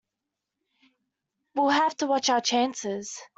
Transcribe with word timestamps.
We'll 1.53 1.69
have 1.69 1.95
to 1.97 2.07
watch 2.07 2.29
our 2.29 2.41
chances. 2.41 3.21